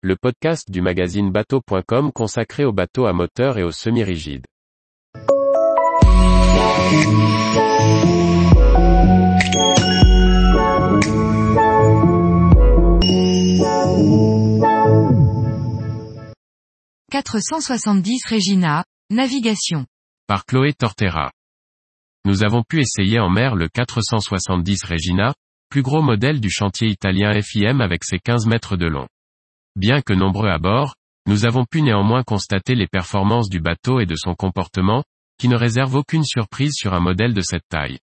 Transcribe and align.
le 0.00 0.14
podcast 0.14 0.70
du 0.70 0.80
magazine 0.80 1.32
bateau.com 1.32 2.12
consacré 2.12 2.64
aux 2.64 2.72
bateaux 2.72 3.06
à 3.06 3.12
moteur 3.12 3.58
et 3.58 3.64
aux 3.64 3.72
semi-rigides. 3.72 4.46
«470 17.10 18.24
Regina, 18.30 18.84
navigation. 19.10 19.84
Par 20.28 20.44
Chloé 20.44 20.74
Tortera. 20.74 21.32
Nous 22.24 22.44
avons 22.44 22.62
pu 22.62 22.80
essayer 22.80 23.18
en 23.18 23.30
mer 23.30 23.56
le 23.56 23.68
470 23.68 24.84
Regina, 24.84 25.34
plus 25.68 25.82
gros 25.82 26.02
modèle 26.02 26.40
du 26.40 26.50
chantier 26.50 26.86
italien 26.86 27.32
FIM 27.42 27.80
avec 27.80 28.04
ses 28.04 28.20
15 28.20 28.46
mètres 28.46 28.76
de 28.76 28.86
long. 28.86 29.08
Bien 29.78 30.02
que 30.02 30.12
nombreux 30.12 30.48
à 30.48 30.58
bord, 30.58 30.96
nous 31.28 31.44
avons 31.44 31.64
pu 31.64 31.82
néanmoins 31.82 32.24
constater 32.24 32.74
les 32.74 32.88
performances 32.88 33.48
du 33.48 33.60
bateau 33.60 34.00
et 34.00 34.06
de 34.06 34.16
son 34.16 34.34
comportement, 34.34 35.04
qui 35.38 35.46
ne 35.46 35.54
réserve 35.54 35.94
aucune 35.94 36.24
surprise 36.24 36.72
sur 36.74 36.94
un 36.94 37.00
modèle 37.00 37.32
de 37.32 37.42
cette 37.42 37.62
taille. 37.68 38.00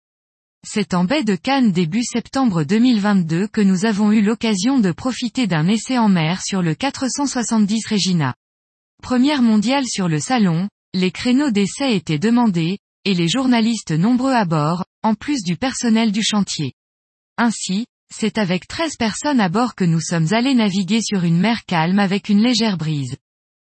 C'est 0.63 0.93
en 0.93 1.03
baie 1.03 1.23
de 1.23 1.35
Cannes 1.35 1.71
début 1.71 2.03
septembre 2.03 2.63
2022 2.63 3.47
que 3.47 3.59
nous 3.59 3.85
avons 3.85 4.11
eu 4.11 4.21
l'occasion 4.21 4.77
de 4.77 4.91
profiter 4.91 5.47
d'un 5.47 5.67
essai 5.67 5.97
en 5.97 6.09
mer 6.09 6.43
sur 6.43 6.61
le 6.61 6.75
470 6.75 7.87
Regina. 7.87 8.35
Première 9.01 9.41
mondiale 9.41 9.87
sur 9.87 10.07
le 10.07 10.19
salon, 10.19 10.69
les 10.93 11.09
créneaux 11.09 11.49
d'essai 11.49 11.95
étaient 11.95 12.19
demandés, 12.19 12.77
et 13.03 13.15
les 13.15 13.27
journalistes 13.27 13.93
nombreux 13.93 14.33
à 14.33 14.45
bord, 14.45 14.85
en 15.01 15.15
plus 15.15 15.41
du 15.41 15.57
personnel 15.57 16.11
du 16.11 16.21
chantier. 16.21 16.73
Ainsi, 17.39 17.87
c'est 18.15 18.37
avec 18.37 18.67
13 18.67 18.95
personnes 18.97 19.39
à 19.39 19.49
bord 19.49 19.73
que 19.73 19.83
nous 19.83 19.99
sommes 19.99 20.31
allés 20.33 20.53
naviguer 20.53 21.01
sur 21.01 21.23
une 21.23 21.39
mer 21.39 21.65
calme 21.65 21.97
avec 21.97 22.29
une 22.29 22.41
légère 22.41 22.77
brise. 22.77 23.17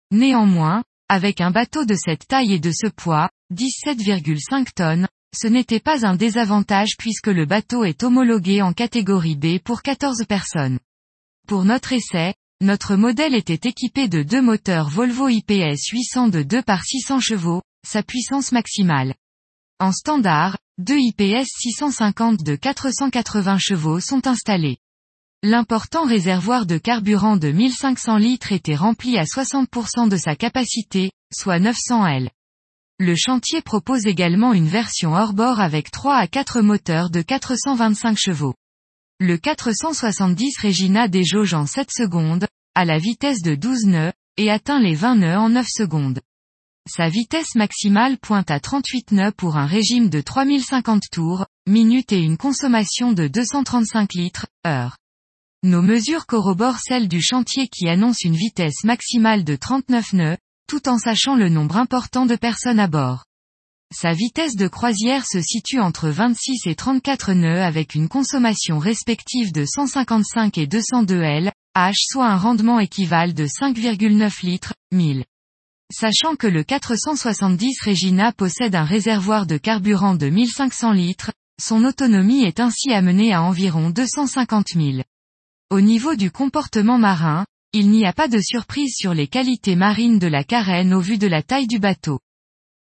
Néanmoins, 0.09 0.83
avec 1.09 1.41
un 1.41 1.51
bateau 1.51 1.85
de 1.85 1.93
cette 1.93 2.27
taille 2.27 2.53
et 2.53 2.59
de 2.59 2.71
ce 2.71 2.87
poids, 2.87 3.29
17,5 3.53 4.73
tonnes, 4.73 5.07
ce 5.37 5.47
n'était 5.47 5.79
pas 5.79 6.05
un 6.07 6.15
désavantage 6.15 6.97
puisque 6.97 7.27
le 7.27 7.45
bateau 7.45 7.83
est 7.83 8.03
homologué 8.03 8.61
en 8.61 8.73
catégorie 8.73 9.35
B 9.35 9.59
pour 9.59 9.83
14 9.83 10.25
personnes. 10.27 10.79
Pour 11.47 11.63
notre 11.63 11.93
essai, 11.93 12.33
notre 12.61 12.95
modèle 12.95 13.35
était 13.35 13.69
équipé 13.69 14.07
de 14.07 14.23
deux 14.23 14.41
moteurs 14.41 14.89
Volvo 14.89 15.29
IPS 15.29 15.89
800 15.91 16.29
de 16.29 16.41
2 16.41 16.63
par 16.63 16.83
600 16.83 17.19
chevaux, 17.19 17.61
sa 17.87 18.01
puissance 18.01 18.51
maximale. 18.51 19.13
En 19.79 19.91
standard, 19.91 20.57
deux 20.81 20.97
IPS 20.97 21.45
650 21.45 22.43
de 22.43 22.55
480 22.55 23.59
chevaux 23.59 23.99
sont 23.99 24.25
installés. 24.25 24.77
L'important 25.43 26.05
réservoir 26.05 26.65
de 26.65 26.79
carburant 26.79 27.37
de 27.37 27.51
1500 27.51 28.17
litres 28.17 28.51
était 28.51 28.75
rempli 28.75 29.15
à 29.19 29.25
60% 29.25 30.09
de 30.09 30.17
sa 30.17 30.35
capacité, 30.35 31.11
soit 31.31 31.59
900 31.59 32.07
L. 32.07 32.29
Le 32.97 33.15
chantier 33.15 33.61
propose 33.61 34.07
également 34.07 34.53
une 34.53 34.67
version 34.67 35.13
hors-bord 35.13 35.59
avec 35.59 35.91
3 35.91 36.15
à 36.15 36.25
4 36.25 36.61
moteurs 36.61 37.11
de 37.11 37.21
425 37.21 38.17
chevaux. 38.17 38.55
Le 39.19 39.37
470 39.37 40.57
Regina 40.63 41.07
déjauge 41.07 41.53
en 41.53 41.67
7 41.67 41.91
secondes, 41.91 42.47
à 42.73 42.85
la 42.85 42.97
vitesse 42.97 43.43
de 43.43 43.53
12 43.53 43.85
nœuds, 43.85 44.13
et 44.37 44.49
atteint 44.49 44.79
les 44.79 44.95
20 44.95 45.15
nœuds 45.17 45.37
en 45.37 45.49
9 45.49 45.67
secondes. 45.69 46.21
Sa 46.89 47.09
vitesse 47.09 47.53
maximale 47.55 48.17
pointe 48.17 48.49
à 48.49 48.59
38 48.59 49.11
nœuds 49.11 49.31
pour 49.31 49.55
un 49.55 49.67
régime 49.67 50.09
de 50.09 50.19
3050 50.19 51.03
tours, 51.11 51.45
minutes 51.67 52.11
et 52.11 52.19
une 52.19 52.37
consommation 52.37 53.13
de 53.13 53.27
235 53.27 54.13
litres, 54.15 54.47
heure. 54.65 54.97
Nos 55.63 55.83
mesures 55.83 56.25
corroborent 56.25 56.79
celles 56.79 57.07
du 57.07 57.21
chantier 57.21 57.67
qui 57.67 57.87
annonce 57.87 58.23
une 58.23 58.35
vitesse 58.35 58.83
maximale 58.83 59.43
de 59.43 59.55
39 59.55 60.13
nœuds, 60.13 60.37
tout 60.67 60.89
en 60.89 60.97
sachant 60.97 61.35
le 61.35 61.49
nombre 61.49 61.77
important 61.77 62.25
de 62.25 62.35
personnes 62.35 62.79
à 62.79 62.87
bord. 62.87 63.25
Sa 63.95 64.13
vitesse 64.13 64.55
de 64.55 64.67
croisière 64.67 65.25
se 65.25 65.39
situe 65.39 65.79
entre 65.79 66.09
26 66.09 66.65
et 66.65 66.75
34 66.75 67.33
nœuds 67.33 67.61
avec 67.61 67.93
une 67.93 68.09
consommation 68.09 68.79
respective 68.79 69.53
de 69.53 69.65
155 69.65 70.57
et 70.57 70.65
202 70.65 71.21
L, 71.21 71.51
H 71.75 71.93
soit 72.09 72.27
un 72.27 72.37
rendement 72.37 72.79
équivalent 72.79 73.33
de 73.33 73.45
5,9 73.45 74.45
litres, 74.45 74.73
1000. 74.91 75.23
Sachant 75.93 76.37
que 76.37 76.47
le 76.47 76.63
470 76.63 77.81
Regina 77.85 78.31
possède 78.31 78.75
un 78.75 78.85
réservoir 78.85 79.45
de 79.45 79.57
carburant 79.57 80.15
de 80.15 80.29
1500 80.29 80.93
litres, 80.93 81.31
son 81.61 81.83
autonomie 81.83 82.45
est 82.45 82.61
ainsi 82.61 82.93
amenée 82.93 83.33
à 83.33 83.43
environ 83.43 83.89
250 83.89 84.67
000. 84.75 85.03
Au 85.69 85.81
niveau 85.81 86.15
du 86.15 86.31
comportement 86.31 86.97
marin, 86.97 87.45
il 87.73 87.89
n'y 87.89 88.05
a 88.05 88.13
pas 88.13 88.29
de 88.29 88.39
surprise 88.39 88.93
sur 88.95 89.13
les 89.13 89.27
qualités 89.27 89.75
marines 89.75 90.17
de 90.17 90.27
la 90.27 90.45
carène 90.45 90.93
au 90.93 91.01
vu 91.01 91.17
de 91.17 91.27
la 91.27 91.43
taille 91.43 91.67
du 91.67 91.79
bateau. 91.79 92.19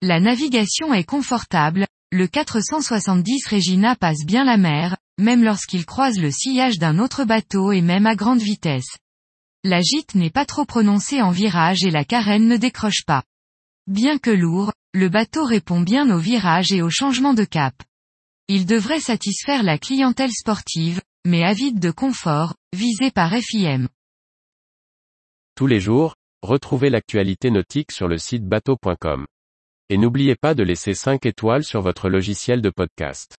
La 0.03 0.19
navigation 0.19 0.93
est 0.93 1.03
confortable, 1.03 1.87
le 2.11 2.27
470 2.27 3.47
Regina 3.47 3.95
passe 3.95 4.23
bien 4.25 4.43
la 4.43 4.57
mer, 4.57 4.97
même 5.19 5.43
lorsqu'il 5.43 5.85
croise 5.85 6.19
le 6.19 6.31
sillage 6.31 6.77
d'un 6.77 6.99
autre 6.99 7.23
bateau 7.23 7.71
et 7.71 7.81
même 7.81 8.05
à 8.05 8.15
grande 8.15 8.41
vitesse. 8.41 8.97
La 9.65 9.81
gîte 9.81 10.15
n'est 10.15 10.29
pas 10.29 10.45
trop 10.45 10.63
prononcée 10.63 11.21
en 11.21 11.31
virage 11.31 11.83
et 11.83 11.91
la 11.91 12.05
carène 12.05 12.47
ne 12.47 12.55
décroche 12.55 13.03
pas. 13.05 13.23
Bien 13.87 14.17
que 14.17 14.29
lourd, 14.29 14.71
le 14.93 15.09
bateau 15.09 15.43
répond 15.43 15.81
bien 15.81 16.09
aux 16.15 16.19
virages 16.19 16.71
et 16.71 16.81
aux 16.81 16.89
changements 16.89 17.33
de 17.33 17.43
cap. 17.43 17.73
Il 18.47 18.65
devrait 18.65 19.01
satisfaire 19.01 19.63
la 19.63 19.77
clientèle 19.77 20.31
sportive, 20.31 21.01
mais 21.25 21.43
avide 21.43 21.79
de 21.79 21.91
confort, 21.91 22.55
visée 22.73 23.11
par 23.11 23.33
FIM. 23.33 23.89
Tous 25.55 25.67
les 25.67 25.81
jours, 25.81 26.15
retrouvez 26.41 26.89
l'actualité 26.89 27.51
nautique 27.51 27.91
sur 27.91 28.07
le 28.07 28.17
site 28.17 28.45
bateau.com. 28.45 29.27
Et 29.89 29.97
n'oubliez 29.97 30.35
pas 30.35 30.53
de 30.53 30.63
laisser 30.63 30.93
5 30.93 31.25
étoiles 31.25 31.65
sur 31.65 31.81
votre 31.81 32.07
logiciel 32.07 32.61
de 32.61 32.69
podcast. 32.69 33.35